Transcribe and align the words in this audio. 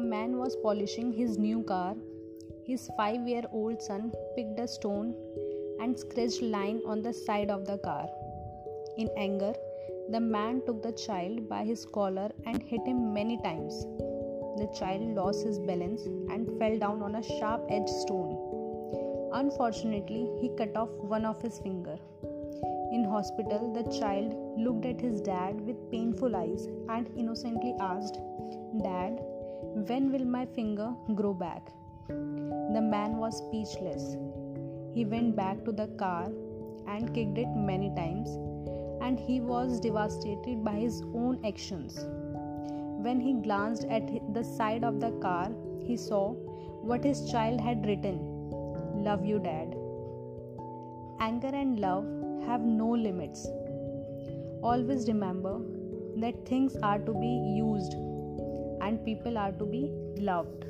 man 0.00 0.36
was 0.36 0.56
polishing 0.56 1.12
his 1.12 1.38
new 1.38 1.62
car. 1.62 1.94
His 2.66 2.90
five 2.96 3.26
year 3.26 3.42
old 3.52 3.82
son 3.82 4.12
picked 4.36 4.60
a 4.60 4.68
stone 4.68 5.14
and 5.80 5.98
scratched 5.98 6.42
line 6.42 6.80
on 6.86 7.02
the 7.02 7.12
side 7.12 7.50
of 7.50 7.66
the 7.66 7.78
car. 7.78 8.08
In 8.98 9.08
anger, 9.16 9.54
the 10.10 10.20
man 10.20 10.62
took 10.66 10.82
the 10.82 10.92
child 10.92 11.48
by 11.48 11.64
his 11.64 11.86
collar 11.86 12.30
and 12.46 12.62
hit 12.62 12.86
him 12.86 13.14
many 13.14 13.36
times. 13.42 13.86
The 14.58 14.68
child 14.78 15.14
lost 15.14 15.46
his 15.46 15.58
balance 15.58 16.02
and 16.04 16.58
fell 16.58 16.78
down 16.78 17.02
on 17.02 17.14
a 17.14 17.22
sharp 17.22 17.64
edged 17.70 17.88
stone. 17.88 18.36
Unfortunately, 19.32 20.30
he 20.40 20.50
cut 20.58 20.76
off 20.76 20.90
one 20.90 21.24
of 21.24 21.40
his 21.40 21.58
finger. 21.58 21.98
In 22.92 23.04
hospital, 23.04 23.72
the 23.72 23.98
child 23.98 24.34
looked 24.58 24.84
at 24.84 25.00
his 25.00 25.20
dad 25.22 25.60
with 25.66 25.90
painful 25.90 26.36
eyes 26.36 26.66
and 26.90 27.08
innocently 27.16 27.74
asked, 27.80 28.18
Dad, 28.82 29.20
when 29.88 30.12
will 30.12 30.24
my 30.24 30.46
finger 30.46 30.94
grow 31.14 31.34
back? 31.34 31.70
The 32.08 32.80
man 32.80 33.16
was 33.16 33.38
speechless. 33.38 34.16
He 34.92 35.04
went 35.04 35.36
back 35.36 35.64
to 35.64 35.72
the 35.72 35.88
car 35.88 36.30
and 36.86 37.14
kicked 37.14 37.38
it 37.38 37.48
many 37.56 37.90
times, 37.94 38.28
and 39.02 39.18
he 39.18 39.40
was 39.40 39.80
devastated 39.80 40.64
by 40.64 40.74
his 40.74 41.02
own 41.14 41.40
actions. 41.44 41.98
When 43.06 43.20
he 43.20 43.32
glanced 43.32 43.84
at 43.84 44.08
the 44.34 44.44
side 44.44 44.84
of 44.84 45.00
the 45.00 45.12
car, 45.12 45.50
he 45.80 45.96
saw 45.96 46.32
what 46.82 47.04
his 47.04 47.30
child 47.30 47.60
had 47.60 47.86
written 47.86 48.20
Love 48.94 49.24
you, 49.24 49.38
Dad. 49.38 49.74
Anger 51.20 51.50
and 51.54 51.80
love 51.80 52.04
have 52.46 52.60
no 52.60 52.88
limits. 52.90 53.46
Always 54.62 55.08
remember 55.08 55.60
that 56.16 56.46
things 56.46 56.76
are 56.82 56.98
to 56.98 57.12
be 57.12 57.54
used 57.56 57.94
and 58.92 59.04
people 59.06 59.38
are 59.38 59.52
to 59.52 59.64
be 59.64 59.82
loved. 60.30 60.62